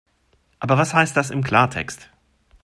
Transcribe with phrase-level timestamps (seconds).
[0.59, 2.09] Aber was heißt das im Klartext?